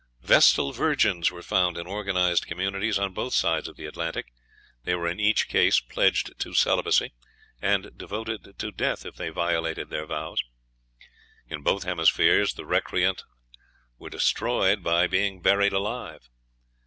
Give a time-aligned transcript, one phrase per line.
[0.23, 4.33] Vestal virgins were found in organized communities on both sides of the Atlantic;
[4.83, 7.13] they were in each case pledged to celibacy,
[7.61, 10.43] and devoted to death if they violated their vows.
[11.49, 13.21] In both hemispheres the recreant
[13.99, 16.27] were destroyed by being buried alive.